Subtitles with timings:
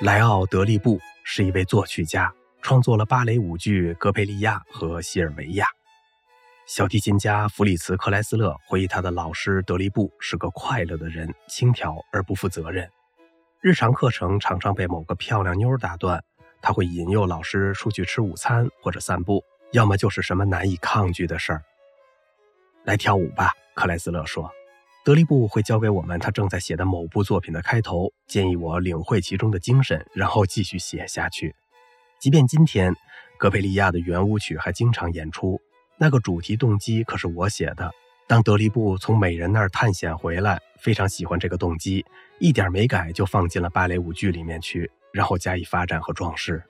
[0.00, 2.32] 莱奥·德利布是一位作曲家，
[2.62, 5.66] 创作了芭蕾舞剧《格佩利亚》和《西尔维亚》。
[6.68, 12.88] 小提琴家弗里茨·克莱斯勒回忆，他的老师德利布是个快乐的人，轻佻而不负责任。
[13.60, 16.22] 日常课程常常被某个漂亮妞打断，
[16.62, 19.42] 他会引诱老师出去吃午餐或者散步，
[19.72, 21.64] 要么就是什么难以抗拒的事儿。
[22.84, 24.48] 来跳舞吧，克莱斯勒说。
[25.04, 31.54] 德利布会教给我们他正在写的某部作品的开头，建议我领会其中的精神，然后继续写下去。
[32.20, 32.94] 即便今天，
[33.38, 35.58] 格培利亚的圆舞曲还经常演出，
[35.96, 37.90] 那个主题动机可是我写的。
[38.26, 42.04] 当德利布从美人那儿探险回来，非常喜欢这个动机，
[42.38, 46.62] 一点没改就放进了芭蕾舞剧里面去，然后加以发展和装饰。